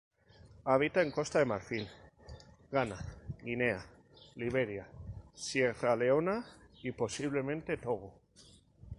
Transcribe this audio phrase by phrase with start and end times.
[0.63, 1.87] Habita en Costa de Marfil,
[2.71, 2.97] Ghana,
[3.43, 3.85] Guinea,
[4.33, 4.87] Liberia,
[5.31, 6.43] Sierra Leona
[6.81, 8.11] y posiblemente Togo.